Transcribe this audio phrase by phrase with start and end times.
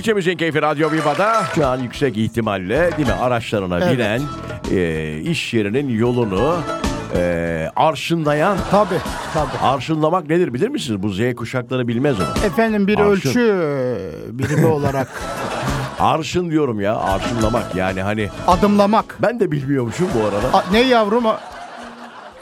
[0.00, 3.92] Türkçe Müziğin Keyfi Radyo Viva'da şu an yüksek ihtimalle değil mi araçlarına Evet.
[3.98, 4.22] binen
[4.70, 6.58] e, iş yerinin yolunu
[7.16, 8.98] e, arşınlayan Tabii
[9.34, 9.58] tabii.
[9.62, 11.02] Arşınlamak nedir bilir misiniz?
[11.02, 12.46] Bu Z kuşakları bilmez onu.
[12.46, 13.10] Efendim bir Arşın.
[13.30, 15.22] ölçü e, birimi olarak
[15.98, 19.16] Arşın diyorum ya arşınlamak yani hani adımlamak.
[19.22, 20.58] ben de bilmiyormuşum bu arada.
[20.58, 21.24] A, ne yavrum?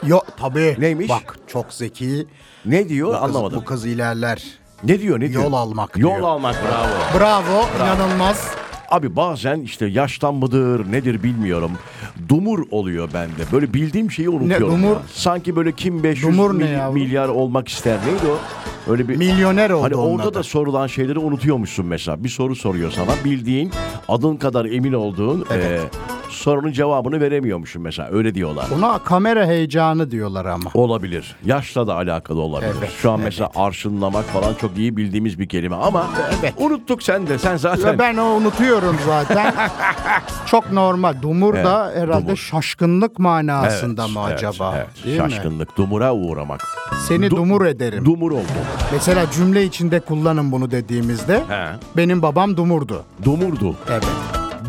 [0.07, 0.75] Yo tabii.
[0.79, 1.09] Neymiş?
[1.09, 2.27] Bak çok zeki.
[2.65, 3.57] Ne diyor Bu kız, anlamadım.
[3.61, 4.43] bu kız ilerler.
[4.83, 5.43] Ne diyor ne diyor?
[5.43, 6.27] Yol almak Yol diyor.
[6.29, 7.19] almak bravo.
[7.19, 8.47] Bravo, inanılmaz.
[8.89, 11.71] Abi bazen işte yaştan mıdır nedir bilmiyorum.
[12.29, 13.41] Dumur oluyor bende.
[13.51, 14.69] Böyle bildiğim şeyi unutuyorum.
[14.69, 14.89] dumur?
[14.95, 15.01] ya.
[15.13, 16.93] Sanki böyle kim 500 Dumur ne mil- yavrum?
[16.93, 17.97] milyar olmak ister.
[18.07, 18.37] Neydi o?
[18.91, 20.33] Öyle bir Milyoner oldu Hani onun orada adı.
[20.33, 22.23] da sorulan şeyleri unutuyormuşsun mesela.
[22.23, 23.11] Bir soru soruyor sana.
[23.25, 23.71] Bildiğin,
[24.07, 25.79] adın kadar emin olduğun e,
[26.29, 28.09] sorunun cevabını veremiyormuşsun mesela.
[28.11, 28.65] Öyle diyorlar.
[28.77, 30.69] Ona kamera heyecanı diyorlar ama.
[30.73, 31.35] Olabilir.
[31.45, 32.71] Yaşla da alakalı olabilir.
[32.79, 36.07] Evet, Şu an mesela arşınlamak falan çok iyi bildiğimiz bir kelime ama
[36.39, 36.53] Evet.
[36.57, 37.37] unuttuk sen de.
[37.37, 39.53] Sen zaten ben o unutuyorum zaten.
[40.45, 41.13] Çok normal.
[41.21, 42.37] Dumur da Evet, herhalde dumur.
[42.37, 44.73] şaşkınlık manasında Evet, mı evet, acaba?
[44.77, 45.05] evet.
[45.05, 45.31] Değil mi?
[45.31, 46.63] Şaşkınlık, dumura uğramak.
[47.07, 48.05] Seni Du- dumur ederim.
[48.05, 48.41] Dumur oldu.
[48.93, 51.37] Mesela cümle içinde kullanın bunu dediğimizde.
[51.37, 51.65] He.
[51.97, 53.03] Benim babam dumurdu.
[53.25, 53.75] Dumurdu.
[53.89, 54.03] Evet.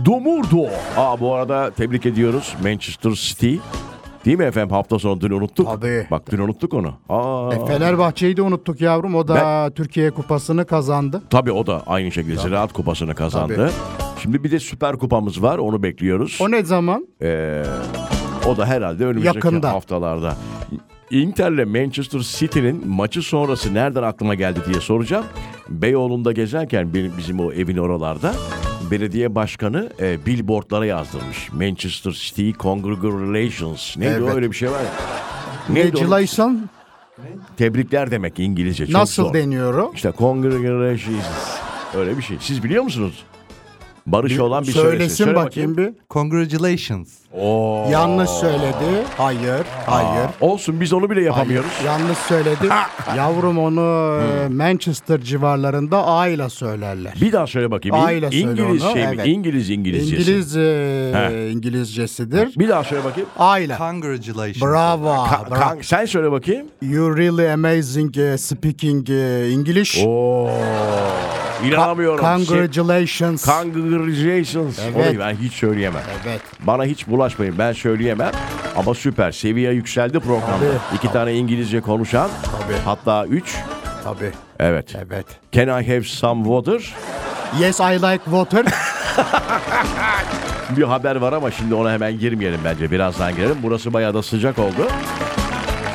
[0.05, 0.67] Dumurdu.
[0.97, 3.57] Aa bu arada tebrik ediyoruz Manchester City.
[4.25, 5.67] Değil mi efendim hafta sonu dün unuttuk.
[5.67, 6.07] Tabii.
[6.11, 6.93] Bak dün unuttuk onu.
[7.09, 7.55] Aa.
[7.55, 9.15] E, Fenerbahçe'yi de unuttuk yavrum.
[9.15, 11.23] O da Türkiye Kupası'nı kazandı.
[11.31, 13.71] Tabii o da aynı şekilde Ziraat Kupası'nı kazandı.
[14.23, 16.39] Şimdi bir de Süper Kupamız var onu bekliyoruz.
[16.43, 17.07] O ne zaman?
[17.23, 17.63] Ee,
[18.49, 19.73] o da herhalde önümüzdeki Yakında.
[19.73, 20.37] haftalarda.
[21.11, 25.25] Inter'le Manchester City'nin maçı sonrası nereden aklıma geldi diye soracağım.
[25.69, 28.35] Beyoğlu'nda gezerken benim bizim o evin oralarda
[28.91, 31.53] belediye başkanı e, billboardlara yazdırmış.
[31.53, 33.97] Manchester City Congratulations.
[33.97, 34.35] Neydi o Evet.
[34.35, 34.91] öyle bir şey var ya.
[35.75, 36.01] Neydi o?
[36.01, 36.69] Necilation
[37.57, 38.87] Tebrikler demek İngilizce.
[38.87, 39.35] Çok nasıl zor.
[39.35, 39.93] deniyor o?
[39.95, 41.25] İşte congratulations.
[41.95, 42.37] Öyle bir şey.
[42.41, 43.25] Siz biliyor musunuz?
[44.07, 44.91] Barış olan bir söylesin.
[44.99, 45.91] Söylesin Söyle bakayım bir.
[46.11, 47.09] Congratulations.
[47.41, 47.87] Oo.
[47.91, 49.05] Yanlış söyledi.
[49.17, 50.29] Hayır, hayır.
[50.41, 51.71] Olsun biz onu bile yapamıyoruz.
[51.87, 52.69] Yanlış söyledi.
[53.17, 57.13] Yavrum onu e, Manchester civarlarında A ile söylerler.
[57.21, 57.97] Bir daha söyle bakayım.
[57.97, 59.11] A ile söyle İngiliz onu, şey mi?
[59.15, 59.27] evet.
[59.27, 60.15] İngiliz İngilizcesi.
[60.31, 60.61] İngiliz e,
[61.15, 61.51] He.
[61.51, 62.59] İngilizcesidir.
[62.59, 63.29] Bir daha söyle bakayım.
[63.39, 63.77] A ile.
[63.79, 64.63] Congratulations.
[64.63, 65.09] Bravo.
[65.09, 66.67] Ka- kan- sen söyle bakayım.
[66.83, 70.05] You really amazing uh, speaking uh, English.
[70.07, 70.51] Oo.
[71.65, 72.25] İnanamıyorum.
[72.39, 73.47] Şey- Congratulations.
[73.47, 74.79] Congratulations.
[74.79, 75.11] Evet.
[75.13, 76.03] Onu ben hiç söyleyemem.
[76.27, 76.41] evet.
[76.61, 77.59] Bana hiç bulaşmayın.
[77.59, 78.31] Ben söyleyemem.
[78.77, 79.33] Ama süper.
[79.33, 80.59] Seviye yükseldi programda.
[80.59, 80.97] Tabii.
[80.97, 82.31] İki tane İngilizce konuşan.
[82.45, 82.79] Tabii.
[82.85, 83.57] Hatta üç.
[84.05, 84.31] Tabii.
[84.61, 84.95] Evet.
[85.11, 85.27] Evet.
[85.53, 86.95] Can I have some water?
[87.61, 88.65] Yes I like water.
[90.77, 92.91] Bir haber var ama şimdi ona hemen girmeyelim bence.
[92.91, 93.57] Birazdan girelim.
[93.63, 94.89] Burası bayağı da sıcak oldu.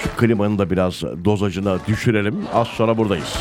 [0.04, 2.36] Şu klimanın da biraz dozajını düşürelim.
[2.54, 3.36] Az sonra buradayız.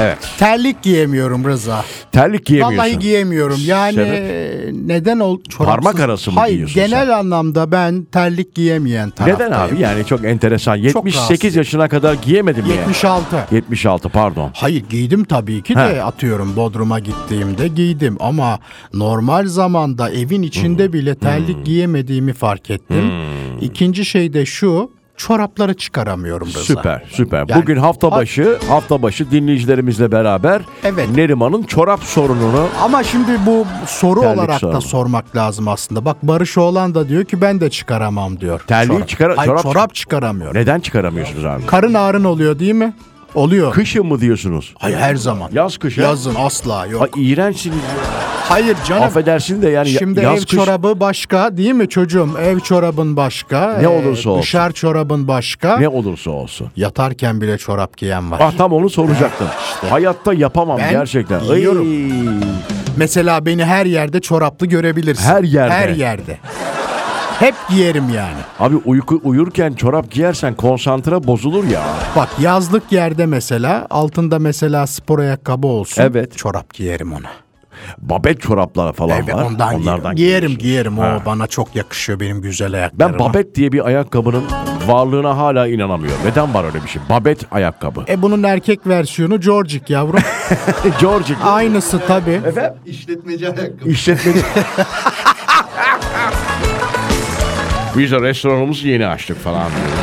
[0.00, 0.18] Evet.
[0.38, 1.84] Terlik giyemiyorum Rıza.
[2.12, 2.78] Terlik giyemiyorsun.
[2.78, 3.58] Vallahi giyemiyorum.
[3.66, 4.74] Yani Sebep?
[4.86, 5.66] neden ol çorapsız?
[5.84, 7.12] Parmak arası mı Hayır, giyiyorsun genel sen?
[7.12, 9.52] anlamda ben terlik giyemeyen taraftayım.
[9.52, 9.80] Neden abi?
[9.80, 10.76] Yani çok enteresan.
[10.76, 11.56] 78 rahatsız.
[11.56, 12.70] yaşına kadar giyemedim mi?
[12.70, 13.36] 76.
[13.52, 14.50] 76 pardon.
[14.54, 16.02] Hayır giydim tabii ki de He.
[16.02, 18.58] atıyorum Bodrum'a gittiğimde giydim ama
[18.94, 20.92] normal zamanda evin içinde Hmm.
[20.92, 23.12] bile terlik giyemediğimi fark ettim.
[23.60, 24.90] İkinci şey de şu
[25.26, 26.60] çorapları çıkaramıyorum Rıza.
[26.60, 27.44] Süper, süper.
[27.48, 31.08] Yani- Bugün hafta başı, hafta başı dinleyicilerimizle beraber Evet.
[31.16, 34.76] Neriman'ın çorap sorununu Ama şimdi bu soru Terlik olarak sorunu.
[34.76, 36.04] da sormak lazım aslında.
[36.04, 38.60] Bak Barış Oğlan da diyor ki ben de çıkaramam diyor.
[38.66, 39.08] Terliği Çorap.
[39.08, 40.54] çıkara- Hayır, çorap- çorap, çıkaramıyor.
[40.54, 41.66] neden çıkaramıyorsunuz abi?
[41.66, 42.92] Karın ağrın oluyor değil mi?
[43.34, 43.72] Oluyor.
[43.72, 44.74] Kışın mı diyorsunuz?
[44.78, 45.50] Hayır her zaman.
[45.54, 46.02] Yaz kışa.
[46.02, 47.02] Yazın asla yok.
[47.02, 47.76] Ay, iğrençsiniz.
[47.76, 48.30] ya.
[48.48, 49.02] Hayır canım.
[49.02, 52.28] Affedersin de yani ya- Şimdi yaz ev kış çorabı başka değil mi çocuğum?
[52.42, 53.76] Ev çorabın başka.
[53.78, 54.42] Ne e, olursa olsun.
[54.42, 55.76] Dışarı çorabın başka.
[55.76, 56.70] ne olursa olsun.
[56.76, 58.38] Yatarken bile çorap giyen var.
[58.42, 59.46] Ah tam onu soracaktım.
[59.90, 61.40] Hayatta yapamam Ben gerçekten.
[61.50, 61.66] Ay.
[62.96, 65.24] Mesela beni her yerde çoraplı görebilirsin.
[65.24, 65.74] Her yerde.
[65.74, 66.38] Her yerde.
[67.40, 68.38] Hep giyerim yani.
[68.58, 71.82] Abi uyku uyurken çorap giyersen konsantre bozulur ya.
[72.16, 76.02] Bak yazlık yerde mesela altında mesela spor ayakkabı olsun.
[76.02, 76.36] Evet.
[76.38, 77.30] Çorap giyerim ona.
[77.98, 79.42] Babet çoraplar falan Evet var.
[79.44, 80.58] ondan, Onlardan giyerim.
[80.58, 80.58] giyiyorsun.
[80.58, 81.20] Giyerim Ha.
[81.22, 83.18] o bana çok yakışıyor benim güzel ayaklarıma.
[83.18, 84.44] Ben babet diye bir ayakkabının
[84.86, 86.20] varlığına hala inanamıyorum.
[86.24, 87.02] Neden var öyle bir şey?
[87.10, 88.04] Babet ayakkabı.
[88.08, 90.20] E bunun erkek versiyonu Georgic yavrum.
[91.00, 92.40] George Aynısı tabii.
[92.86, 93.88] İşletmeci ayakkabı.
[93.88, 94.40] işletmeci.
[97.98, 99.98] Biz de restoranımızı yeni açtık falan diyor.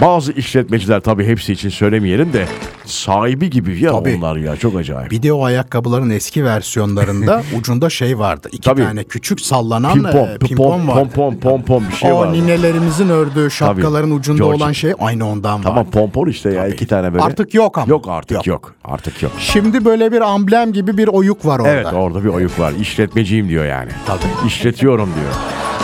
[0.00, 2.46] Bazı işletmeciler tabii hepsi için söylemeyelim de
[2.84, 4.16] sahibi gibi ya Tabii.
[4.18, 5.10] onlar ya çok acayip.
[5.10, 8.48] Bir de o ayakkabıların eski versiyonlarında ucunda şey vardı.
[8.52, 8.82] İki Tabii.
[8.84, 11.08] tane küçük sallanan Pimpon, e, pimpon, pimpon vardı.
[11.14, 12.32] pompon, pompon bir şey o var.
[12.32, 14.56] ninelerimizin ördüğü şapkaların ucunda George.
[14.64, 15.90] olan şey aynı ondan Tamam var.
[15.90, 16.72] pompon işte ya Tabii.
[16.74, 17.24] iki tane böyle.
[17.24, 17.86] Artık yok ama.
[17.88, 18.46] Yok artık yok.
[18.46, 18.74] Yok.
[18.84, 19.32] Artık yok.
[19.38, 21.70] Şimdi böyle bir amblem gibi bir oyuk var orada.
[21.70, 22.72] Evet orada bir oyuk var.
[22.80, 23.90] İşletmeciyim diyor yani.
[24.06, 24.46] Tabii.
[24.46, 25.32] İşletiyorum diyor.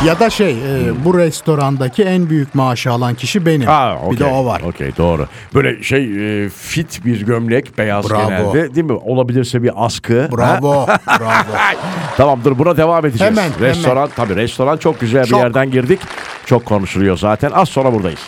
[0.07, 3.67] Ya da şey e, bu restorandaki en büyük maaşı alan kişi benim.
[3.67, 4.61] Ha, Bir de o var.
[4.61, 5.27] Okey doğru.
[5.55, 8.29] Böyle şey e, fit bir gömlek beyaz Bravo.
[8.29, 8.93] genelde değil mi?
[8.93, 10.29] Olabilirse bir askı.
[10.37, 10.87] Bravo.
[11.21, 11.57] bravo.
[12.17, 13.37] Tamam dur buna devam edeceğiz.
[13.39, 15.41] Hemen, restoran tabii restoran çok güzel bir Çok.
[15.41, 16.01] yerden girdik.
[16.47, 17.51] Çok konuşuluyor zaten.
[17.55, 18.21] Az sonra buradayız.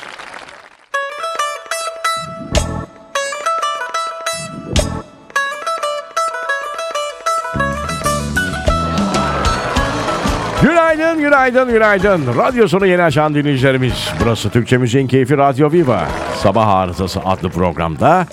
[11.46, 12.36] Günaydın, günaydın.
[12.36, 14.08] Radyosunu yeni açan dinleyicilerimiz.
[14.20, 16.08] Burası Türkçe Müziğin Keyfi Radyo Viva.
[16.42, 18.26] Sabah Arızası adlı programda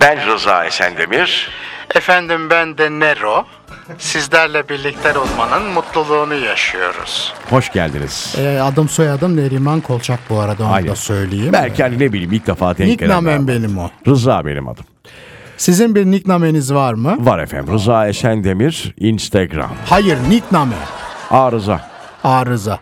[0.00, 1.50] ben Rıza Esendemir.
[1.94, 3.44] Efendim ben de Nero.
[3.98, 7.34] Sizlerle birlikte olmanın mutluluğunu yaşıyoruz.
[7.50, 8.34] Hoş geldiniz.
[8.38, 10.90] E, adım soyadım Neriman Kolçak bu arada onu Aynen.
[10.90, 11.52] da söyleyeyim.
[11.52, 13.48] Belki hani ne bileyim ilk defa denk gelen.
[13.48, 13.90] benim o.
[14.06, 14.84] Rıza benim adım.
[15.60, 17.16] Sizin bir nickname'niz var mı?
[17.20, 17.74] Var efendim.
[17.74, 19.70] Rıza Esendemir Instagram.
[19.86, 20.74] Hayır nickname.
[21.30, 21.90] Arıza.
[22.24, 22.78] Arıza.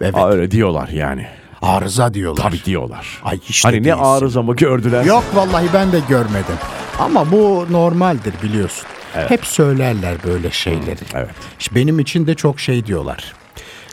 [0.00, 0.14] Evet.
[0.16, 1.26] Aa, öyle diyorlar yani.
[1.62, 2.42] Arıza diyorlar.
[2.42, 3.22] Tabii diyorlar.
[3.24, 4.02] Ay işte hani ne değilsin.
[4.02, 5.04] arıza mı gördüler?
[5.04, 6.56] Yok vallahi ben de görmedim.
[6.98, 8.86] Ama bu normaldir biliyorsun.
[9.12, 11.00] Hep söylerler böyle şeyleri.
[11.14, 11.30] Evet.
[11.60, 13.32] İşte benim için de çok şey diyorlar.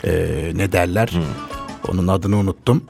[0.06, 0.12] Ee,
[0.56, 1.10] ne derler?
[1.88, 2.84] Onun adını unuttum.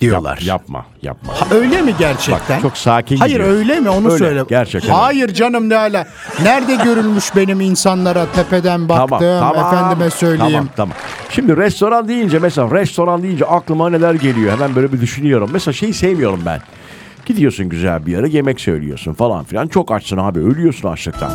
[0.00, 0.36] Diyorlar.
[0.36, 1.32] Yap- yapma, yapma.
[1.32, 2.56] Ha, öyle mi gerçekten?
[2.56, 3.56] Bak, çok sakin Hayır gidiyor.
[3.56, 4.42] öyle mi onu Öyle, söyle.
[4.48, 6.06] gerçekten Hayır canım ne ala.
[6.42, 10.52] Nerede görülmüş benim insanlara tepeden baktığım efendime söyleyeyim.
[10.52, 10.96] Tamam, tamam.
[11.30, 15.50] Şimdi restoran deyince mesela restoran deyince aklıma neler geliyor hemen böyle bir düşünüyorum.
[15.52, 16.60] Mesela şeyi sevmiyorum ben.
[17.26, 19.68] Gidiyorsun güzel bir yere yemek söylüyorsun falan filan.
[19.68, 21.32] Çok açsın abi ölüyorsun açlıktan.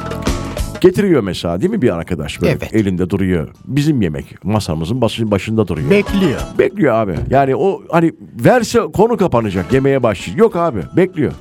[0.81, 2.73] Getiriyor mesela değil mi bir arkadaş böyle Evet.
[2.73, 3.47] elinde duruyor.
[3.65, 5.89] Bizim yemek masamızın başı- başında duruyor.
[5.89, 6.39] Bekliyor.
[6.59, 7.15] bekliyor abi.
[7.29, 8.13] Yani o hani
[8.43, 10.37] verse konu kapanacak yemeğe başlıyor.
[10.39, 11.31] Yok abi bekliyor.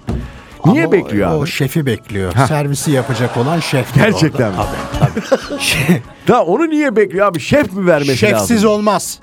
[0.66, 1.36] Niye Ama bekliyor o, abi?
[1.38, 2.32] O şefi bekliyor.
[2.48, 3.94] Servisi yapacak olan şef.
[3.94, 4.56] Gerçekten mi?
[5.00, 6.02] Tabii tabii.
[6.28, 7.40] Da onu niye bekliyor abi?
[7.40, 8.38] Şef mi vermesi lazım?
[8.38, 9.19] Şefsiz olmaz.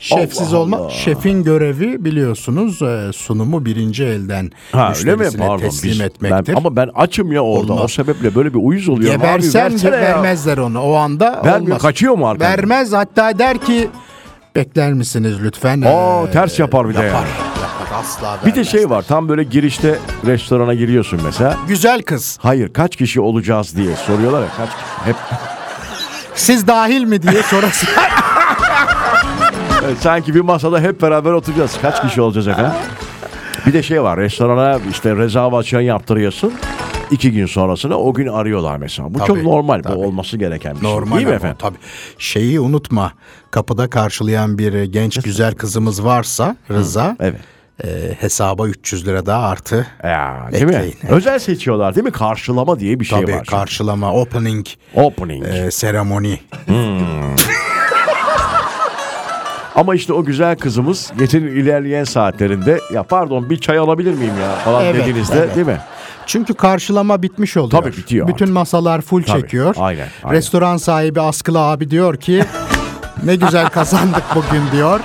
[0.00, 0.76] Şefsiz Allah.
[0.76, 0.90] Allah.
[0.90, 5.26] Şefin görevi biliyorsunuz e, sunumu birinci elden Ha öyle mi?
[5.38, 5.58] Pardon.
[5.58, 6.46] teslim Biz- etmektir.
[6.52, 7.72] ben, ama ben açım ya orada.
[7.72, 7.84] Olmaz.
[7.84, 9.20] O sebeple böyle bir uyuz oluyorum.
[9.20, 10.02] Gebersen abi, versene ya.
[10.02, 10.80] vermezler onu.
[10.82, 11.82] O anda Vermiyor, olmaz.
[11.82, 12.50] kaçıyor mu arkadan?
[12.52, 13.90] Vermez hatta der ki
[14.56, 15.80] bekler misiniz lütfen?
[15.86, 17.28] Aa, Ee, ters yapar bir de yapar, yani.
[18.00, 18.68] Asla Bir de vermez.
[18.68, 19.02] şey var.
[19.08, 21.56] Tam böyle girişte restorana giriyorsun mesela.
[21.68, 22.38] Güzel kız.
[22.42, 24.48] Hayır kaç kişi olacağız diye soruyorlar ya.
[24.56, 24.68] Kaç
[25.04, 25.16] hep
[26.34, 27.86] Siz dahil mi diye sorası.
[30.00, 31.78] Sanki bir masada hep beraber oturacağız.
[31.82, 32.72] Kaç kişi olacağız efendim?
[33.66, 34.18] Bir de şey var.
[34.20, 36.52] Restorana işte rezervasyon yaptırıyorsun.
[37.10, 39.14] İki gün sonrasına o gün arıyorlar mesela.
[39.14, 39.82] Bu çok Tabii, normal.
[39.82, 39.96] tabii.
[39.96, 40.90] Bu olması gereken bir şey.
[40.90, 41.56] Normal Değil mi efendim?
[41.60, 41.76] Tabii.
[42.18, 43.12] Şeyi unutma.
[43.50, 47.40] Kapıda karşılayan bir genç güzel kızımız varsa Rıza Evet.
[47.84, 47.88] e,
[48.20, 49.86] hesaba 300 lira daha artı.
[50.04, 50.68] Ya, değil mi?
[50.72, 51.12] Bekleyin, evet.
[51.12, 52.12] Özel seçiyorlar değil mi?
[52.12, 53.44] Karşılama diye bir şey Tabii var.
[53.46, 55.44] karşılama, opening, Opening.
[55.46, 56.40] e, seremoni.
[59.80, 64.50] Ama işte o güzel kızımız gecenin ilerleyen saatlerinde ya pardon bir çay alabilir miyim ya
[64.64, 65.56] falan Evet, dediğinizde evet.
[65.56, 65.78] değil mi?
[66.26, 67.82] Çünkü karşılama bitmiş oluyor.
[67.82, 68.54] Tabii, bitiyor Bütün artık.
[68.54, 69.74] masalar full Tabii, çekiyor.
[69.78, 70.36] aynen, aynen.
[70.36, 72.44] Restoran sahibi askılı abi diyor ki
[73.24, 75.00] ne güzel kazandık bugün diyor.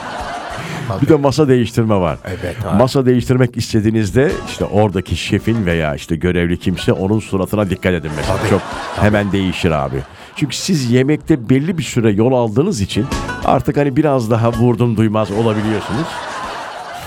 [1.01, 2.17] Bir de masa değiştirme var.
[2.27, 2.77] Evet, abi.
[2.77, 8.37] Masa değiştirmek istediğinizde işte oradaki şefin veya işte görevli kimse onun suratına dikkat edin mesela.
[8.37, 8.61] Tabii, Çok
[8.99, 9.97] hemen değişir abi.
[10.35, 13.05] Çünkü siz yemekte belli bir süre yol aldığınız için
[13.45, 16.07] artık hani biraz daha vurdum duymaz olabiliyorsunuz.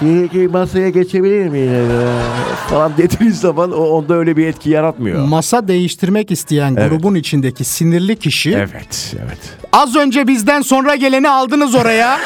[0.00, 1.88] Şey, masaya geçebilir miyim?
[2.70, 5.24] falan dediğiniz zaman o onda öyle bir etki yaratmıyor.
[5.24, 6.90] Masa değiştirmek isteyen Evet.
[6.90, 9.38] grubun içindeki sinirli kişi Evet, evet.
[9.72, 12.18] az önce bizden sonra geleni aldınız oraya.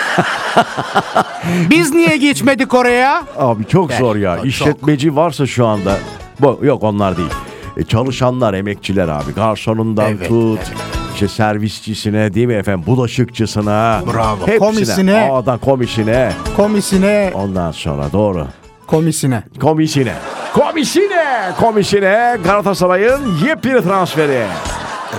[1.71, 3.23] Biz niye geçmedik oraya?
[3.39, 4.37] Abi çok zor ya.
[4.37, 4.47] çok.
[4.47, 5.99] İşletmeci varsa şu anda.
[6.41, 7.31] Bu, yok onlar değil.
[7.77, 9.33] E, çalışanlar, emekçiler abi.
[9.37, 10.59] Garsonundan Evet, tut.
[10.59, 10.73] evet.
[11.15, 12.85] işte servisçisine değil mi efendim?
[12.87, 14.03] Bulaşıkçısına.
[14.15, 14.41] Bravo.
[14.47, 14.59] Hepsine.
[14.59, 15.31] Komisine.
[15.33, 16.33] A'dan komisine.
[16.57, 18.47] Komisine, Ondan sonra doğru.
[18.87, 19.43] komisine.
[19.61, 20.15] Komisine.
[20.55, 21.53] Komisine.
[21.61, 22.39] Komisine.
[22.45, 24.43] Galatasaray'ın yepyeni transferi.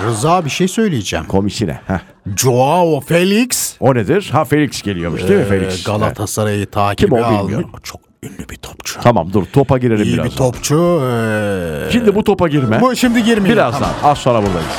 [0.06, 1.26] Rıza bir şey söyleyeceğim.
[1.26, 1.80] Komisine.
[1.88, 2.00] Heh.
[2.38, 4.30] Joao Felix O nedir?
[4.32, 5.84] Ha Felix geliyormuş değil mi e, Felix?
[5.84, 7.72] Galatasaray'ı Kim o takibe bilmiyorum.
[7.84, 9.00] Çok ünlü bir topçu.
[9.02, 10.26] Tamam dur topa girelim İyi biraz.
[10.26, 11.02] bir topçu.
[11.12, 11.92] Ee...
[11.92, 12.82] Şimdi bu topa girme.
[12.82, 13.56] Bu şimdi girmeyelim.
[13.56, 13.96] Birazdan tamam.
[14.12, 14.70] az sonra buradayız.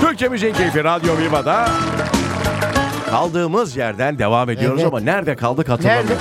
[0.00, 1.68] Türkçe Müziğin Keyfi Radyo Viva'da
[3.10, 4.88] kaldığımız yerden devam ediyoruz Evet.
[4.92, 6.16] ama nerede kaldık hatırlamıyorum.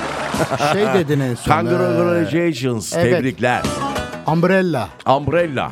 [0.73, 1.51] Şey dedin en son.
[1.55, 3.17] Congratulations, Evet.
[3.17, 3.61] tebrikler
[4.27, 4.89] umbrella.
[5.17, 5.71] Umbrella.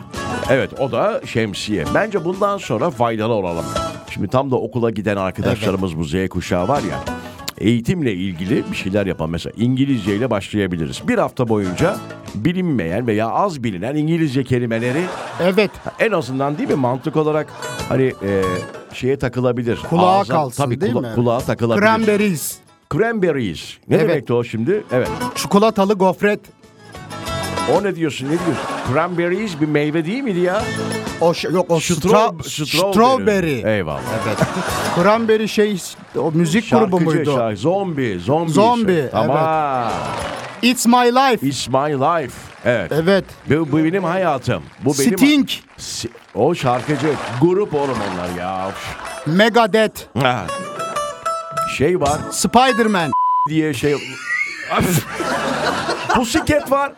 [0.50, 1.86] Evet o da şemsiye.
[1.94, 3.66] Bence bundan sonra faydalı olalım.
[4.10, 7.00] Şimdi tam da okula giden arkadaşlarımız bu Z kuşağı var ya.
[7.58, 11.08] Eğitimle ilgili bir şeyler yapan mesela İngilizce ile başlayabiliriz.
[11.08, 11.98] Bir hafta boyunca
[12.36, 15.02] bilinmeyen veya az bilinen İngilizce kelimeleri
[15.42, 15.72] Evet.
[16.00, 17.48] en azından değil mi mantık olarak
[17.90, 18.42] hani e,
[18.94, 19.80] şeye takılabilir.
[19.90, 21.16] Kulağa Ağza- kalsın tabii değil kula- mi?
[21.16, 21.86] Kulağa takılabilir.
[21.86, 22.58] Cranberries.
[22.94, 23.74] Cranberries.
[23.88, 24.10] Ne Evet.
[24.10, 24.84] demekti o şimdi?
[24.92, 25.10] Evet.
[25.36, 26.40] Çikolatalı gofret.
[27.74, 28.26] O ne diyorsun?
[28.26, 28.56] Ne diyorsun?
[28.94, 30.62] Cranberries bir meyve değil miydi ya?
[31.22, 32.44] O şey, yok o stra-
[32.92, 33.76] strawberry.
[33.76, 34.02] Eyvallah.
[34.28, 34.38] Evet.
[34.96, 35.78] Cranberry şey
[36.18, 37.36] o müzik grubu Şarkıcı, muydu?
[37.38, 38.52] şarkı- Zombi, zombi.
[38.52, 39.10] Zombi, şey.
[39.12, 39.92] Tamam.
[40.62, 41.48] It's my life.
[41.48, 42.34] It's my life.
[42.66, 42.92] Evet.
[42.96, 43.26] Evet.
[43.50, 44.64] Bu, bu benim hayatım.
[44.86, 45.50] Bu benim Sting.
[45.78, 47.14] Si- O şarkıcı.
[47.42, 48.72] Grup oğlum onlar ya.
[49.26, 50.02] Megadeth.
[50.22, 50.46] Ha.
[51.78, 53.12] Şey var Spider-Man.
[53.50, 53.96] diye şey.
[56.16, 56.92] Pussycat var.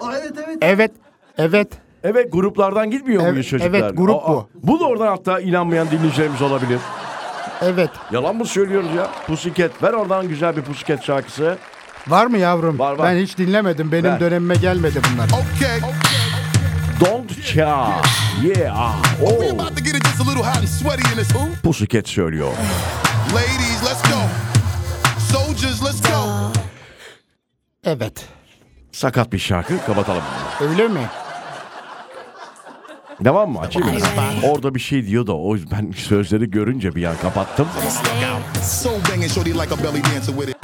[0.00, 0.58] Aa, evet evet.
[0.60, 0.90] Evet.
[1.38, 1.68] Evet.
[2.04, 3.80] Evet gruplardan gitmiyor Evet, muyuz çocuklar?
[3.80, 4.48] evet, grup bu.
[4.54, 6.80] Bu da oradan hatta inanmayan dinleyicilerimiz olabilir.
[7.62, 7.90] Evet.
[8.12, 9.06] Yalan mı söylüyoruz ya?
[9.26, 9.82] Pussycat.
[9.82, 11.56] Ver oradan güzel bir Pussycat şarkısı.
[12.08, 12.78] Var mı yavrum?
[12.78, 13.08] Var, var.
[13.08, 13.92] Ben hiç dinlemedim.
[13.92, 14.20] Benim Ver.
[14.20, 15.26] dönemime gelmedi bunlar.
[15.26, 15.80] Okay,
[17.00, 18.00] Don't cha.
[18.42, 18.74] Yeah.
[18.78, 19.02] Ah.
[19.18, 19.52] we Oh.
[19.52, 21.62] about to get it just a little hot and sweaty in this hoop.
[21.62, 22.48] Pussycat söylüyor.
[23.34, 24.18] Ladies, let's go.
[25.38, 26.52] Soldiers, let's go.
[27.84, 28.24] Evet.
[28.98, 29.84] Sakat bir şarkı.
[29.86, 30.22] Kapatalım.
[30.60, 31.00] Öyle mi?
[33.20, 33.60] Devam mı?
[33.60, 34.00] Açayım mı?
[34.42, 37.68] Orada bir şey diyor da o ben sözleri görünce bir an kapattım.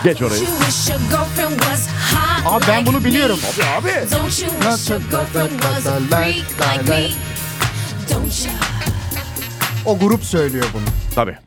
[0.04, 0.42] Geç orayı.
[2.46, 3.38] Aa ben bunu biliyorum.
[3.78, 3.88] Abi.
[3.88, 7.08] Don't you wish your girlfriend was a freak like me?
[8.10, 8.54] Don't you?
[9.86, 11.14] O grup söylüyor bunu.
[11.14, 11.38] Tabii.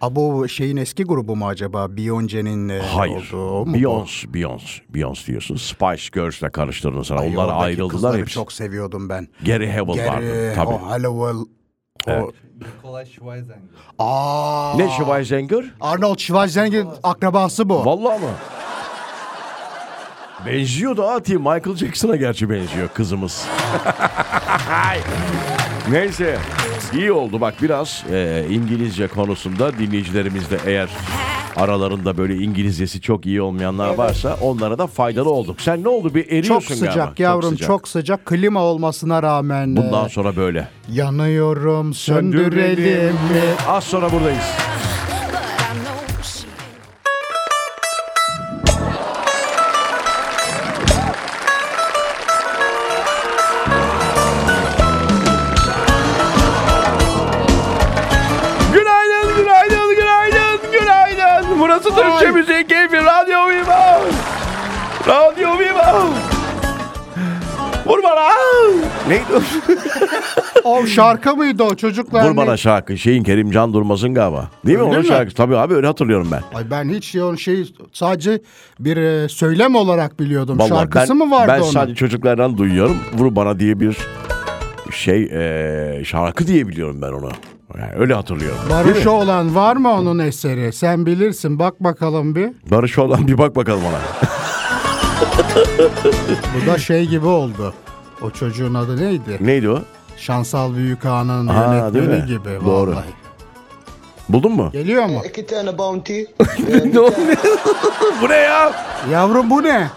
[0.00, 1.84] Aa, bu şeyin eski grubu mu acaba?
[1.84, 3.32] Beyoncé'nin e, Hayır.
[3.32, 3.76] olduğu mu?
[3.76, 5.56] Beyoncé, Beyoncé, Beyoncé diyorsun.
[5.56, 7.16] Spice Girls'le karıştırdın sen.
[7.16, 8.34] Ay, Onlar ayrıldılar hepsi.
[8.34, 9.28] çok seviyordum ben.
[9.46, 9.92] Gary vardı.
[9.96, 10.68] Gary, Tabii.
[10.68, 11.44] o Hallowell.
[12.08, 12.30] O,
[12.60, 13.56] Nikolay Schweizer.
[13.98, 15.64] Aa, Ne Schweizer?
[15.80, 17.84] Arnold Schwarzenegger akrabası bu.
[17.84, 18.30] Vallahi mı?
[20.46, 21.42] Benziyor da atayım.
[21.42, 23.44] Michael Jackson'a gerçi benziyor kızımız.
[25.90, 26.38] Neyse.
[26.94, 30.90] İyi oldu bak biraz e, İngilizce konusunda dinleyicilerimiz de eğer
[31.56, 35.60] aralarında böyle İngilizcesi çok iyi olmayanlar varsa onlara da faydalı olduk.
[35.60, 37.22] Sen ne oldu bir eriyorsun çok sıcak galiba.
[37.22, 38.26] yavrum çok sıcak.
[38.26, 39.76] Klima olmasına rağmen.
[39.76, 40.68] Bundan e, sonra böyle.
[40.92, 43.42] yanıyorum söndürelim mi?
[43.68, 44.69] Az sonra buradayız.
[62.20, 64.00] Türkçe Müziğin Keyfi Radyo Viva.
[65.08, 66.06] Radyo Viva.
[67.86, 68.28] Vur bana.
[69.08, 69.40] Neydi o?
[70.64, 72.28] O şarkı mıydı o çocuklar?
[72.30, 72.98] Vur bana şarkı.
[72.98, 74.50] Şeyin Kerimcan Durmaz'ın galiba.
[74.66, 75.06] Değil mi Öyle onun mi?
[75.06, 75.36] şarkısı?
[75.36, 76.58] Tabii abi öyle hatırlıyorum ben.
[76.58, 78.40] Ay ben hiç o şey sadece
[78.80, 80.58] bir e, söylem olarak biliyordum.
[80.58, 81.70] Vallahi Şarkısı ben, mı vardı Ben onun?
[81.70, 82.98] sadece çocuklardan duyuyorum.
[83.14, 83.96] Vur bana diye bir
[84.90, 87.30] şey e, şarkı diye biliyorum ben onu.
[87.78, 88.58] Yani öyle hatırlıyorum.
[88.70, 90.72] Barış olan var mı onun eseri?
[90.72, 92.50] Sen bilirsin bak bakalım bir.
[92.70, 94.00] Barış olan bir bak bakalım ona.
[96.56, 97.74] Bu da şey gibi oldu.
[98.22, 99.38] O çocuğun adı neydi?
[99.40, 99.78] Neydi o?
[100.16, 102.58] Şansal Büyük Ağa'nın Aa, değil yönetmeni gibi.
[102.64, 102.90] Doğru.
[102.90, 103.04] Vallahi.
[104.28, 104.70] Buldun mu?
[104.72, 105.20] Geliyor mu?
[105.24, 106.22] E, iki tane bounty.
[106.68, 107.14] Ne e, oldu?
[108.22, 108.72] bu ne ya?
[109.10, 109.88] Yavrum bu ne?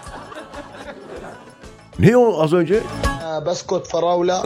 [1.98, 2.74] Ne o az önce?
[3.42, 4.42] e, baskot farawla.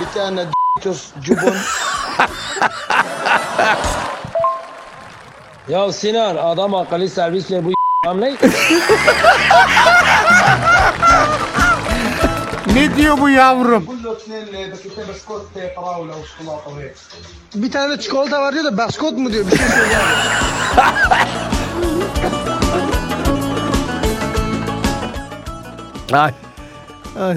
[0.00, 1.54] bir tane d***tuz cubun.
[5.68, 7.70] Ya Sinan adam akıllı servisle bu
[8.20, 8.30] ne?
[12.74, 13.86] ne diyor bu yavrum?
[17.54, 20.00] Bir tane çikolata var diyor da baskot mu diyor bir şey söylüyor.
[26.12, 26.32] Ay.
[27.20, 27.36] Ay.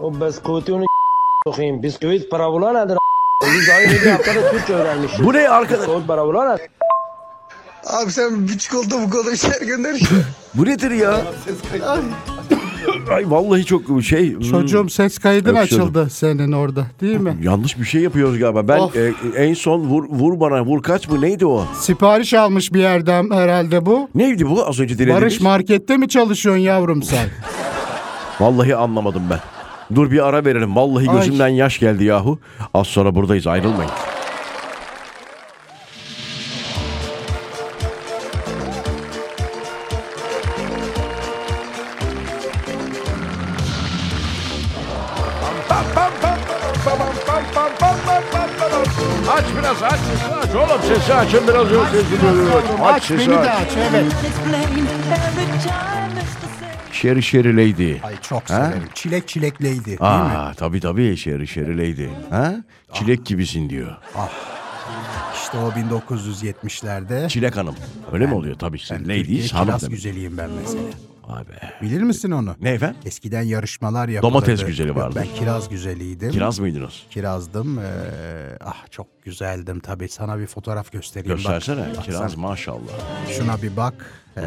[0.00, 0.84] O baskoti onu
[1.46, 1.82] sokayım.
[1.82, 2.98] Bisküvit parabola nedir?
[3.44, 5.24] Biz aynı bir haftada Türkçe öğrenmişiz.
[5.24, 5.80] Bu ne arkadaş?
[5.88, 6.66] Bisküvit parabola nedir?
[7.86, 10.00] Abi sen bir çikolata bu kadar şeyler gönder.
[10.54, 11.20] Bu nedir ya?
[13.14, 14.34] Ay vallahi çok şey.
[14.34, 15.88] hmm, Çocuğum ses kaydın Öpüşüyorum.
[15.88, 17.36] açıldı senin orada değil mi?
[17.42, 18.68] Yanlış bir şey yapıyoruz galiba.
[18.68, 18.96] Ben Of.
[18.96, 21.64] e, en son vur, vur bana vur kaç mı neydi o?
[21.80, 24.08] Sipariş almış bir yerden herhalde bu.
[24.14, 25.22] Neydi bu az önce dinlediğimiz?
[25.22, 27.28] Barış markette mi çalışıyorsun yavrum sen?
[28.40, 29.40] Vallahi anlamadım ben.
[29.94, 30.76] Dur bir ara verelim.
[30.76, 31.16] Vallahi Ay.
[31.16, 32.38] gözümden yaş geldi yahu.
[32.74, 33.90] Az sonra buradayız ayrılmayın.
[51.20, 52.62] Açın biraz yok sesi duyuyor.
[52.84, 53.48] Aç, sesi aç.
[53.48, 54.12] aç evet.
[56.92, 57.92] Şeri Şeri Lady.
[58.02, 58.66] Ay çok Ha?
[58.66, 58.88] severim.
[58.94, 60.06] Çilek çilek lady değil mi?
[60.06, 62.08] Aa tabii tabii Şeri Şeri Lady.
[62.30, 62.54] Ha?
[62.92, 63.96] Çilek gibisin diyor.
[65.34, 67.28] İşte o 1970'lerde.
[67.28, 67.74] Çilek Hanım.
[68.12, 68.54] Öyle mi oluyor?
[68.58, 70.82] Tabii Ben sen Türkiye Lady hanım kiraz güzeliyim ben mesela.
[71.30, 71.72] Vay be.
[71.82, 72.56] Bilir misin onu?
[72.60, 72.96] Ne efendim?
[73.04, 74.34] Eskiden yarışmalar yapılırdı.
[74.34, 75.16] Domates güzeli vardı.
[75.20, 76.30] Ben kiraz güzeliydim.
[76.30, 77.02] Kiraz mıydınız?
[77.10, 77.78] Kirazdım.
[77.78, 77.82] Ee,
[78.64, 80.08] ah çok güzeldim tabii.
[80.08, 81.30] Sana bir fotoğraf göstereyim.
[81.30, 81.36] Bak.
[81.36, 81.96] Göstersene.
[81.96, 82.92] Bak Kiraz sen maşallah.
[83.38, 83.94] Şuna bir bak.
[84.36, 84.42] Ee,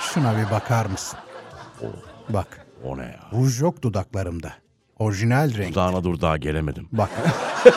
[0.00, 1.18] şuna bir bakar mısın?
[2.28, 2.66] Bak.
[2.84, 3.20] O ne ya?
[3.32, 4.52] Ruj yok dudaklarımda.
[4.98, 5.74] Orijinal renk.
[5.74, 6.88] Dağına dur daha gelemedim.
[6.92, 7.10] Bak.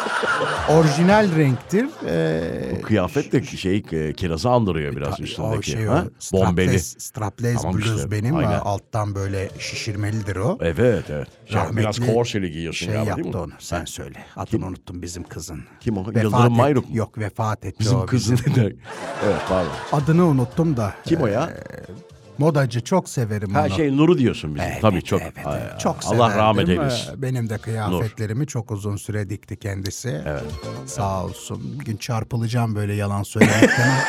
[0.69, 1.85] Orijinal renktir.
[2.07, 5.57] Ee, Bu kıyafet de şey e, kirazı andırıyor biraz Ta- üstündeki.
[5.57, 6.05] O şey ha?
[6.33, 6.79] o Bombeli.
[6.79, 8.35] strapless, strapless Tamam bluz işte, benim.
[8.35, 8.59] aynen.
[8.59, 10.57] Alttan böyle şişirmelidir o.
[10.61, 11.27] Evet evet.
[11.45, 13.43] Şey, biraz Rahmetli korseli giyiyorsun şey galiba değil yaptı mi?
[13.43, 13.53] onu.
[13.59, 14.23] Sen söyle.
[14.35, 15.63] Adını unuttum bizim kızın.
[15.79, 16.01] Kim o?
[16.07, 16.97] Vefat Yıldırım et- Mayruk mu?
[16.97, 18.05] Yok vefat etti Bizim o.
[18.05, 18.63] kızın ne?
[19.25, 19.71] Evet pardon.
[19.91, 20.93] Adını unuttum da.
[21.05, 21.49] Kim o ya?
[22.41, 23.69] Modacı çok severim Ha onu.
[23.75, 24.67] şey Nur'u diyorsun bizim.
[24.71, 25.21] Evet, Tabii çok.
[25.21, 25.79] evet, evet.
[25.79, 26.37] çok Allah severdim.
[26.37, 27.13] rahmet eylesin.
[27.17, 30.21] Ee, Benim de kıyafetlerimi çok uzun süre dikti kendisi.
[30.27, 30.43] Evet.
[30.85, 31.79] Sağ olsun.
[31.79, 33.91] Bir gün çarpılacağım böyle yalan söylemekten.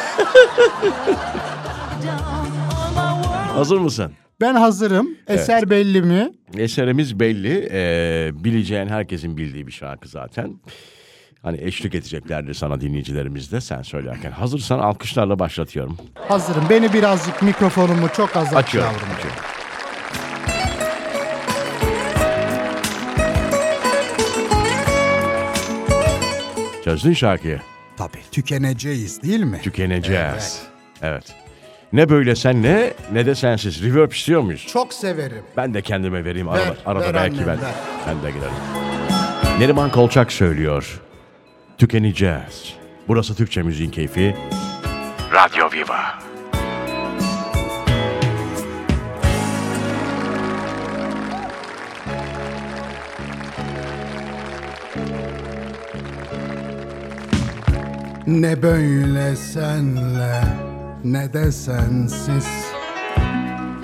[3.55, 4.12] Hazır mısın?
[4.41, 5.09] ben hazırım.
[5.29, 6.33] Eser belli mi?
[6.57, 7.69] Eserimiz belli.
[7.73, 10.61] Ee, bileceğin herkesin bildiği bir şarkı zaten.
[11.43, 14.31] Hani eşlik edeceklerdir sana dinleyicilerimiz de sen söylerken.
[14.31, 15.97] Hazırsan alkışlarla başlatıyorum.
[16.29, 16.65] Hazırım.
[16.71, 18.91] Beni birazcık mikrofonumu çok az aç Açıyorum.
[18.93, 19.09] yavrum.
[19.17, 19.39] açıyorum.
[26.85, 27.61] Çözdün şarkıyı.
[27.97, 28.19] Tabii.
[28.33, 29.61] Tükeneceğiz değil mi?
[29.63, 30.63] Tükeneceğiz.
[31.02, 31.25] Evet.
[31.93, 33.83] Ne böyle senle ne de sensiz.
[33.83, 34.67] Reverb istiyor muyuz?
[34.73, 35.43] Çok severim.
[35.57, 37.63] Ben de kendime vereyim Ver, arada, arada ver belki annem, ben.
[37.63, 37.71] ver.
[38.09, 38.52] Ben de giderim.
[39.59, 41.00] Neriman Kolçak söylüyor.
[41.82, 42.75] Tükeneceğiz.
[43.08, 44.36] Burası Türkçe Müziğin Keyfi.
[45.32, 46.18] Radyo Viva.
[58.26, 60.45] Ne böyle senle
[61.04, 62.49] ne de sensiz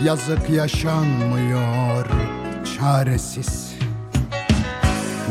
[0.03, 2.07] Yazık yaşanmıyor
[2.79, 3.68] çaresiz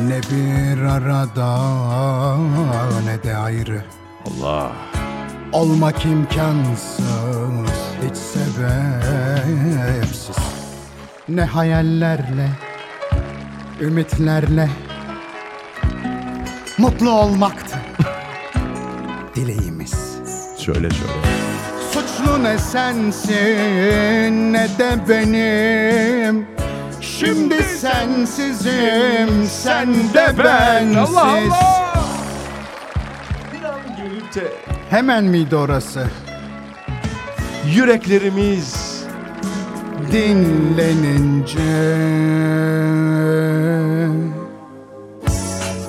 [0.05, 1.57] Ne bir arada
[3.05, 3.81] ne de ayrı
[4.25, 4.71] Allah.
[5.51, 6.99] Olmak imkansız
[8.03, 9.57] hiç sebepsiz
[11.29, 12.49] Ne hayallerle
[13.81, 14.69] ümitlerle
[16.77, 17.77] Mutlu olmaktı
[19.35, 20.17] dileğimiz
[20.57, 21.11] Söyle söyle.
[21.91, 26.56] Suçlu ne sensin ne de benim
[27.19, 31.53] Şimdi sensizim sen de bensiz.
[33.53, 34.53] Bir an gelip de
[34.89, 36.07] Hemen miydi orası?
[37.65, 38.97] yüreklerimiz.
[40.11, 41.57] Dinlenince.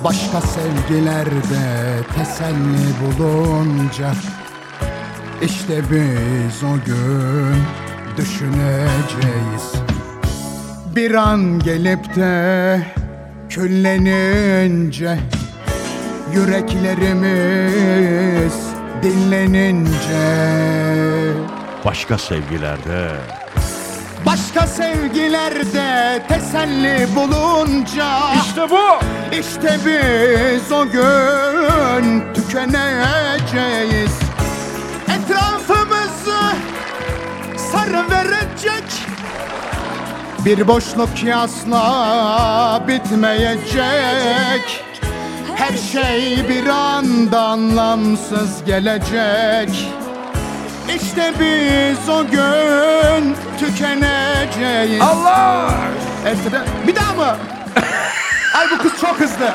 [0.03, 4.11] Başka sevgilerde teselli bulunca
[5.41, 7.63] işte biz o gün
[8.17, 9.73] düşüneceğiz
[10.95, 12.81] Bir an gelip de
[13.49, 15.17] küllenince
[16.33, 18.53] Yüreklerimiz
[19.03, 20.29] dinlenince
[21.85, 23.11] başka sevgilerde.
[24.25, 28.99] Başka sevgilerde teselli bulunca İşte bu.
[29.39, 34.11] İşte biz o gün tükeneceğiz
[35.07, 36.39] Etrafımızı
[37.71, 38.83] sarı verecek
[40.45, 44.83] Bir boşluk ki asla bitmeyecek
[45.55, 49.69] Her şey bir anda anlamsız gelecek
[50.95, 55.73] İşte biz o gün tükeneceğiz Allah.
[56.25, 56.61] Etre...
[56.87, 57.37] Bir daha mı?
[58.57, 59.53] Ay bu kız çok hızlı.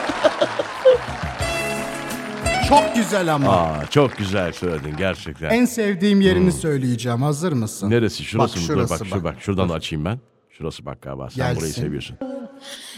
[2.69, 3.53] çok güzel ama.
[3.53, 5.51] Aa, çok güzel söyledin gerçekten.
[5.51, 7.23] En sevdiğim yerini söyleyeceğim.
[7.23, 7.91] Hazır mısın?
[7.91, 8.25] Neresi?
[8.25, 8.67] Şurası Bak, mı?
[8.67, 9.35] şurası Dur bak, şu bak.
[9.41, 10.19] Şuradan da açayım ben.
[10.59, 11.31] Şurası bak galiba.
[11.31, 11.57] Sen Gelsin.
[11.61, 12.17] burayı seviyorsun.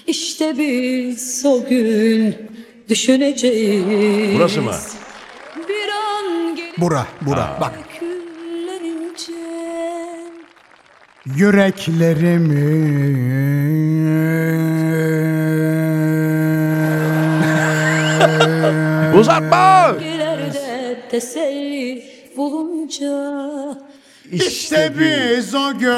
[0.06, 2.34] İşte biz o gün
[2.88, 4.38] düşüneceğiz.
[4.38, 4.72] Burası mı?
[5.68, 7.58] Bir an gelip Bura, bura.
[7.60, 7.72] Bak.
[7.98, 9.32] küllenince
[11.26, 13.16] Yüreklerimi
[19.18, 19.96] Uzatma.
[20.00, 22.04] Gelerde teselli
[22.36, 23.08] bulunca
[24.32, 25.92] İşte biz o gün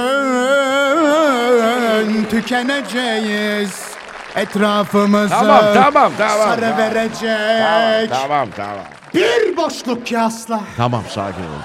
[2.31, 3.89] tükeneceğiz.
[4.37, 6.79] Etrafımızı Tamam, tamam, tamam, sarı tamam.
[6.79, 8.11] verecek.
[8.11, 8.77] Tamam tamam.
[9.15, 10.61] Bir boşluk yasla.
[10.77, 11.63] Tamam sakin ol.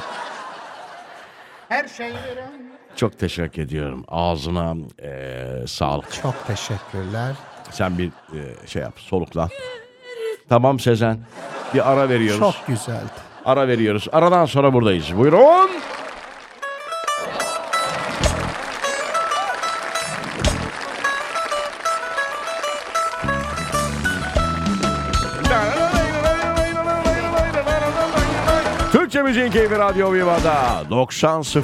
[1.69, 2.13] Her şey
[2.95, 4.05] Çok teşekkür ediyorum.
[4.07, 4.73] Ağzına
[5.03, 6.13] eee sağlık.
[6.21, 7.33] Çok teşekkürler.
[7.71, 9.49] Sen bir eee, şey yap soluklan.
[10.49, 11.17] Tamam Sezen.
[11.73, 12.39] Bir ara veriyoruz.
[12.39, 13.11] Çok güzeldi.
[13.45, 14.07] Ara veriyoruz.
[14.11, 15.17] Aradan sonra buradayız.
[15.17, 15.69] Buyurun.
[29.13, 31.61] Türkçe Müziğin Keyfi Radyo Viva'da 90.0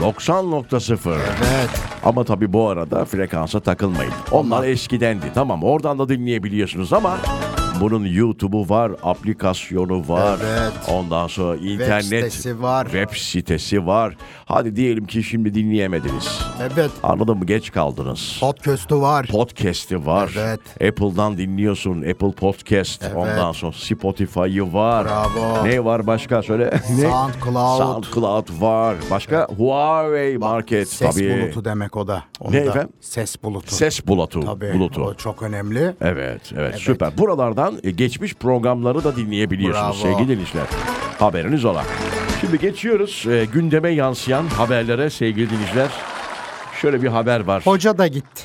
[0.00, 1.70] 90.0 Evet.
[2.04, 4.12] ama tabii bu arada frekansa takılmayın.
[4.30, 5.24] Onlar eskidendi.
[5.34, 7.16] Tamam oradan da dinleyebiliyorsunuz ama
[7.80, 10.38] bunun YouTube'u var, aplikasyonu var.
[10.44, 10.72] Evet.
[10.88, 12.84] Ondan sonra internet sitesi var.
[12.84, 14.16] Web sitesi var.
[14.44, 16.40] Hadi diyelim ki şimdi dinleyemediniz.
[16.60, 16.90] Evet.
[17.02, 17.46] Anladın mı?
[17.46, 18.36] Geç kaldınız.
[18.40, 19.26] Podcast'u var.
[19.26, 20.34] Podcast'i var.
[20.38, 20.60] Evet.
[20.74, 22.02] Apple'dan dinliyorsun.
[22.02, 23.02] Apple Podcast.
[23.02, 23.16] Evet.
[23.16, 25.06] Ondan sonra Spotify'ı var.
[25.06, 25.64] Bravo.
[25.68, 26.42] Ne var başka?
[26.42, 26.70] Söyle.
[26.86, 27.78] SoundCloud.
[27.78, 28.96] SoundCloud var.
[29.10, 29.46] Başka?
[29.56, 30.88] Huawei Market.
[30.88, 31.42] Ses tabii.
[31.42, 32.22] bulutu demek o da.
[32.40, 32.88] Onu Ne da- efendim?
[33.00, 33.74] Ses bulutu.
[33.74, 34.40] Ses bulutu.
[34.40, 34.74] Tabii.
[34.74, 35.02] bulutu.
[35.02, 35.94] O çok önemli.
[36.00, 37.18] Evet, evet, süper.
[37.18, 40.12] Buralardan e, geçmiş programları da dinleyebiliyorsunuz Bravo.
[40.12, 40.66] sevgili dinleyiciler.
[41.18, 41.84] Haberiniz ola.
[42.40, 45.88] Şimdi geçiyoruz e, gündeme yansıyan haberlere sevgili dinleyiciler.
[46.80, 47.62] Şöyle bir haber var.
[47.66, 48.42] Hoca da gitti.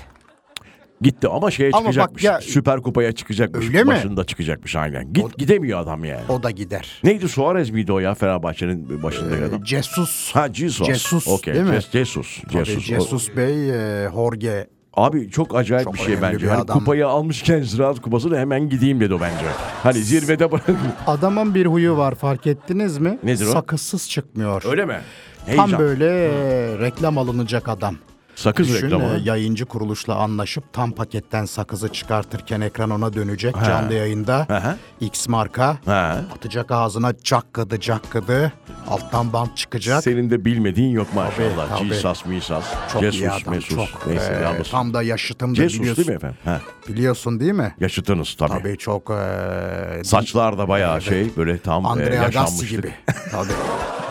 [1.01, 2.23] Gitti ama şeye Ama bak çıkacakmış.
[2.23, 3.65] ya- Süper Kupa'ya çıkacakmış.
[3.67, 3.87] Öyle mi?
[3.87, 5.13] Başında çıkacakmış aynen.
[5.13, 6.21] Git gidemiyor adam yani.
[6.29, 6.99] O da gider.
[7.03, 9.65] Neydi Suarez miydi o ya Fenerbahçe'nin başındaki adam?
[9.65, 10.31] Jesus.
[10.35, 10.87] Ha Jesus.
[10.87, 11.53] Jesus, Okey.
[11.53, 11.75] değil mi?
[11.75, 12.41] Jes- Jesus.
[12.53, 12.85] Tabii Jesus.
[12.85, 14.67] Jesus Bey, e, Jorge.
[14.93, 16.39] Abi çok acayip Çok bir şey bence.
[16.45, 16.79] bir Hani adam.
[16.79, 19.45] kupayı almışken Ziraat Kupası'na hemen gideyim dedi o bence.
[19.83, 20.65] Hani zirvede bırak.
[21.07, 23.19] Adamın bir huyu var fark ettiniz mi?
[23.23, 23.51] Nedir o?
[23.51, 24.63] Sakızsız çıkmıyor.
[24.69, 24.97] Öyle mi?
[25.45, 25.79] Tam Heyecan.
[25.79, 26.31] böyle e,
[26.79, 27.95] reklam alınacak adam.
[28.35, 29.19] Sakız Düşün, reklamı.
[29.23, 34.45] yayıncı kuruluşla anlaşıp tam paketten sakızı çıkartırken ekran ona dönecek canlı yayında.
[34.49, 34.75] Hı.
[35.05, 36.21] X marka Ha.
[36.35, 38.53] atacak ağzına cakkıdı cakkıdı
[38.89, 40.03] alttan bant çıkacak.
[40.03, 41.69] Senin de bilmediğin yok maşallah.
[41.69, 41.93] Tabii, tabii.
[41.93, 43.69] Jesus, Misas, çok iyi Jesus, adam Mesus.
[43.91, 44.07] çok.
[44.07, 44.69] Neyse E, yalnız.
[44.71, 45.97] tam da yaşıtım da Jesus biliyorsun.
[46.07, 46.37] değil mi efendim?
[46.45, 46.61] Ha.
[46.87, 47.75] Biliyorsun değil mi?
[47.79, 48.49] Yaşıtınız tabii.
[48.49, 52.91] Tabii çok e, Saçlar da bayağı şey böyle tam e, Andrea Gassi gibi.
[53.31, 53.47] Tabii.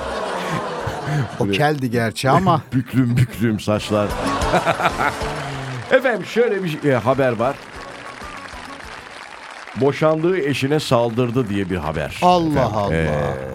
[1.40, 4.09] o keldi gerçi ama Büklüm büklüm saçlar.
[5.90, 7.57] efendim şöyle bir e, haber var.
[9.81, 12.18] Boşandığı eşine saldırdı diye bir haber.
[12.22, 13.11] Allah Efendim, Allah, e,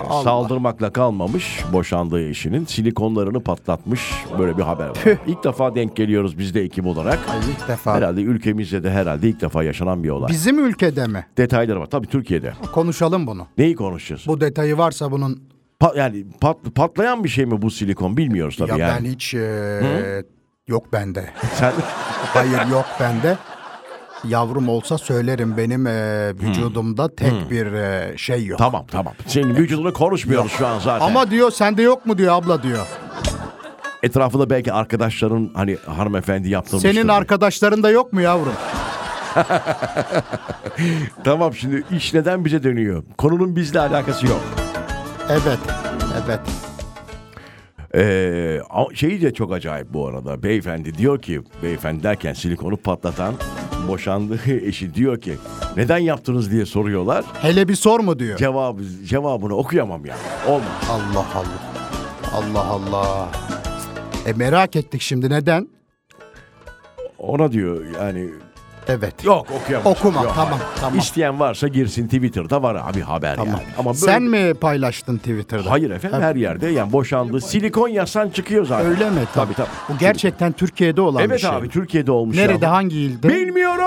[0.10, 0.24] Allah.
[0.24, 4.98] Saldırmakla kalmamış boşandığı eşinin silikonlarını patlatmış böyle bir haber var.
[5.28, 7.20] İlk defa denk geliyoruz biz de ekip olarak.
[7.30, 7.96] Ay, ilk defa.
[7.96, 10.30] Herhalde ülkemizde de herhalde ilk defa yaşanan bir olay.
[10.32, 11.26] Bizim ülkede mi?
[11.38, 11.86] Detayları var.
[11.86, 12.54] Tabii Türkiye'de.
[12.74, 13.48] Konuşalım bunu.
[13.58, 14.24] Neyi konuşacağız?
[14.28, 15.42] Bu detayı varsa bunun
[15.80, 19.06] Pa- yani pat- patlayan bir şey mi bu silikon bilmiyoruz tabii ya yani.
[19.06, 20.24] ben hiç e,
[20.68, 21.30] yok bende.
[21.54, 21.74] Sen
[22.34, 23.38] Hayır yok bende.
[24.24, 28.60] Yavrum olsa söylerim benim e, vücudumda tek bir e, şey yok.
[28.60, 29.14] tamam tamam.
[29.28, 31.06] Senin vücudunu konuşmuyoruz şu an zaten.
[31.06, 32.88] Ama diyor sende yok mu diyor abla diyor.
[34.04, 36.94] etrafında belki arkadaşların hani hanımefendi yaptırmıştır.
[36.94, 38.54] Senin arkadaşlarında yok mu yavrum?
[41.24, 43.04] Tamam şimdi iş neden bize dönüyor?
[43.18, 44.42] Konunun bizle alakası yok.
[45.30, 45.60] Evet.
[46.26, 46.40] Evet.
[47.96, 48.62] Ee,
[48.94, 50.44] şeyi de çok acayip bu arada.
[50.44, 53.34] Beyefendi diyor ki, beyefendi derken silikonu patlatan
[53.88, 55.34] boşandığı eşi diyor ki
[55.78, 57.26] neden yaptınız diye soruyorlar.
[57.42, 58.38] Hele bir sor mu diyor.
[58.38, 60.20] Cevabı, cevabını okuyamam yani.
[60.48, 60.68] Olmaz.
[60.90, 61.78] Allah Allah.
[62.34, 63.30] Allah Allah.
[64.26, 65.68] E merak ettik şimdi neden?
[67.20, 68.30] Ona diyor yani
[68.88, 69.24] Evet.
[69.24, 69.92] yok okuyamam.
[69.92, 70.64] Okuma, Yok, tamam, hayır.
[70.80, 71.00] tamam.
[71.00, 73.54] İsteyen varsa girsin Twitter'da var abi haber Tamam.
[73.54, 73.68] yani.
[73.78, 75.72] Ama böyle- Sen mi paylaştın Twitter'da?
[75.72, 77.42] Hayır efendim her yerde yani boşandı.
[77.42, 78.88] Silikon yazsan çıkıyor zaten.
[78.92, 79.20] Öyle mi?
[79.34, 79.68] Tabii tabii.
[79.90, 81.50] Bu gerçekten Türkiye'de olan bir Evet şey.
[81.50, 82.72] abi Türkiye'de olmuş Nerede ya.
[82.72, 83.30] hangi ilde?
[83.30, 83.84] Bilmiyorum.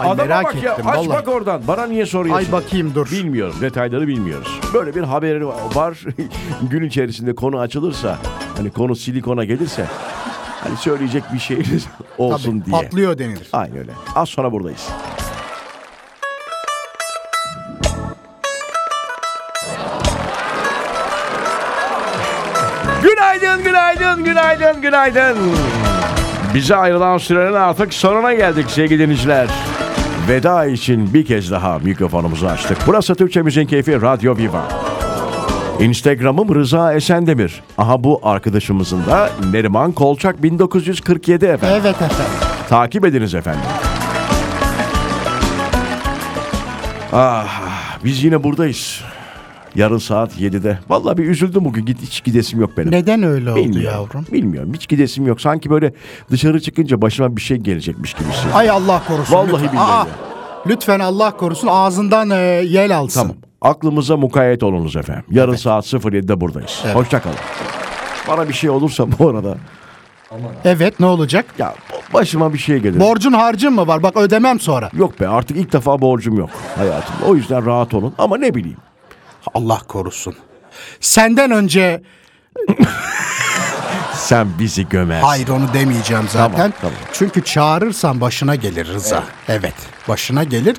[0.00, 0.72] Ay, Adama merak bak ya.
[0.72, 1.08] ettim, Aç vallahi.
[1.08, 1.62] bak oradan.
[1.68, 2.46] Bana niye soruyorsun?
[2.46, 3.10] Ay bakayım dur.
[3.12, 3.56] Bilmiyorum.
[3.60, 4.60] Detayları bilmiyoruz.
[4.74, 5.98] Böyle bir haberi var.
[6.70, 8.18] Gün içerisinde konu açılırsa,
[8.56, 9.86] hani konu silikona gelirse,
[10.64, 11.86] hani söyleyecek bir şeyiniz
[12.18, 12.82] olsun Tabii, diye.
[12.82, 13.48] patlıyor denilir.
[13.52, 13.92] Aynen öyle.
[14.14, 14.88] Az sonra buradayız.
[23.02, 25.36] Günaydın, günaydın, günaydın, günaydın.
[26.54, 29.48] Bize ayrılan sürenin artık sonuna geldik sevgili dinleyiciler.
[30.28, 32.78] Veda için bir kez daha mikrofonumuzu açtık.
[32.86, 34.83] Burası Türkçe Müziğin Keyfi Radyo Viva.
[35.80, 37.62] Instagram'ım Rıza Esendemir.
[37.78, 41.76] Aha bu arkadaşımızın da Neriman Kolçak 1947 efendim.
[41.82, 42.16] Evet efendim.
[42.68, 43.60] Takip ediniz efendim.
[47.12, 47.46] Ah,
[48.04, 49.00] biz yine buradayız.
[49.74, 50.78] Yarın saat 7'de.
[50.88, 51.84] Vallahi bir üzüldüm bugün.
[51.86, 52.90] Git hiç gidesim yok benim.
[52.90, 53.98] Neden öyle oldu Bilmiyorum.
[54.00, 54.26] yavrum?
[54.32, 54.72] Bilmiyorum.
[54.74, 55.40] Hiç gidesim yok.
[55.40, 55.94] Sanki böyle
[56.30, 58.56] dışarı çıkınca başıma bir şey gelecekmiş gibi hissediyorum.
[58.58, 59.34] Ay Allah korusun.
[59.34, 59.72] Vallahi lütfen.
[59.72, 60.06] billahi Aa, ya.
[60.66, 62.34] lütfen Allah korusun ağzından e,
[62.66, 63.20] yel alsın.
[63.20, 63.36] Tamam.
[63.64, 65.24] Aklımıza mukayyet olunuz efendim.
[65.30, 66.84] Yarın saat 07'de buradayız.
[66.94, 67.36] Hoşça kalın.
[68.28, 69.56] Bana bir şey olursa bu arada
[70.64, 71.46] Evet ne olacak?
[71.58, 71.74] ya
[72.14, 73.00] başıma bir şey gelir.
[73.00, 74.02] Borcun harcın mı var?
[74.02, 74.90] Bak ödemem sonra.
[74.92, 77.24] yok be artık ilk defa borcum yok hayatımda.
[77.26, 78.14] O yüzden rahat olun.
[78.18, 78.78] Ama ne bileyim.
[79.54, 80.34] Allah korusun.
[81.00, 82.02] Senden önce
[84.14, 85.26] Sen bizi gömersin.
[85.26, 86.56] hayır onu demeyeceğim zaten.
[86.56, 86.96] Tamam, tamam.
[87.12, 89.22] Çünkü çağırırsan başına gelir Rıza.
[89.48, 89.74] Evet.
[90.08, 90.76] başına gelir.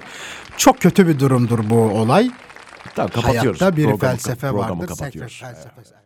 [0.57, 2.31] Çok kötü bir durumdur bu olay.
[2.95, 3.61] Tamam kapatıyoruz.
[3.61, 4.87] Hayatta bir Programı- felsefe programı vardır.
[4.87, 5.41] kapatıyoruz.
[5.43, 5.95] Felsefe-